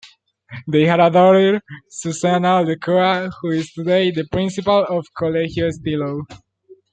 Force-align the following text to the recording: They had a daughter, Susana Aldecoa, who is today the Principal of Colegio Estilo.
They 0.67 0.87
had 0.87 0.99
a 0.99 1.11
daughter, 1.11 1.61
Susana 1.91 2.57
Aldecoa, 2.63 3.29
who 3.39 3.49
is 3.51 3.71
today 3.71 4.09
the 4.09 4.25
Principal 4.31 4.83
of 4.89 5.05
Colegio 5.15 5.67
Estilo. 5.67 6.23